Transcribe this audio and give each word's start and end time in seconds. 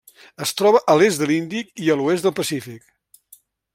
Es 0.45 0.53
troba 0.61 0.79
a 0.93 0.95
l'est 1.01 1.21
de 1.23 1.27
l'Índic 1.31 1.69
i 1.85 1.93
a 1.95 1.99
l'oest 1.99 2.27
del 2.29 2.35
Pacífic. 2.41 2.89